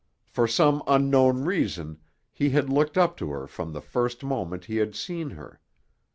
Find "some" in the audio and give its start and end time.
0.47-0.81